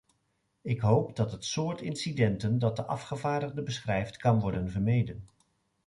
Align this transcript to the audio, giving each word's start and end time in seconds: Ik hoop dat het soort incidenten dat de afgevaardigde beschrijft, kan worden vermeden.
Ik 0.61 0.79
hoop 0.79 1.15
dat 1.15 1.31
het 1.31 1.45
soort 1.45 1.81
incidenten 1.81 2.59
dat 2.59 2.75
de 2.75 2.85
afgevaardigde 2.85 3.63
beschrijft, 3.63 4.17
kan 4.17 4.39
worden 4.39 4.71
vermeden. 4.71 5.27